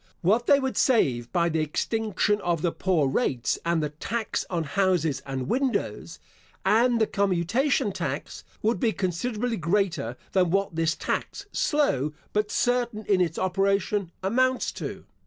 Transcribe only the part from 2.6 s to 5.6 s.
the poor rates, and the tax on houses and